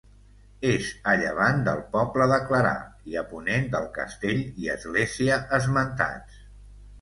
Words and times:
És 0.67 0.85
a 1.09 1.11
llevant 1.23 1.59
del 1.67 1.83
poble 1.91 2.25
de 2.31 2.39
Clarà 2.45 2.71
i 3.11 3.19
a 3.21 3.23
ponent 3.35 3.69
del 3.77 3.85
castell 3.99 4.41
i 4.65 4.73
església 4.79 5.39
esmentats. 5.61 6.43